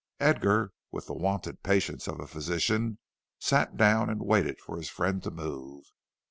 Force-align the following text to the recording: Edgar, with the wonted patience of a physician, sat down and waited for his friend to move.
Edgar, 0.19 0.73
with 0.91 1.05
the 1.05 1.13
wonted 1.13 1.61
patience 1.61 2.07
of 2.07 2.19
a 2.19 2.25
physician, 2.25 2.97
sat 3.37 3.77
down 3.77 4.09
and 4.09 4.19
waited 4.23 4.59
for 4.59 4.77
his 4.77 4.89
friend 4.89 5.21
to 5.21 5.29
move. 5.29 5.85